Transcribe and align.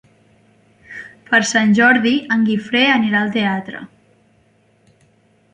Per 1.27 1.41
Sant 1.49 1.75
Jordi 1.81 2.15
en 2.37 2.47
Guifré 2.49 2.83
anirà 2.97 3.21
al 3.21 3.31
teatre. 3.39 3.83